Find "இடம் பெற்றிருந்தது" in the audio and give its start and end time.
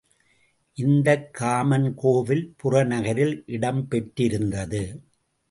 3.45-5.01